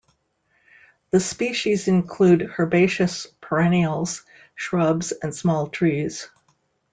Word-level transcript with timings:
The 1.11 1.19
species 1.19 1.87
include 1.87 2.49
herbaceous 2.57 3.27
perennials, 3.39 4.23
shrubs 4.55 5.11
and 5.11 5.31
small 5.35 5.67
trees. 5.67 6.27